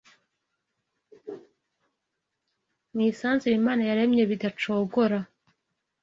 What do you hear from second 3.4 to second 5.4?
Imana yaremye bidacogora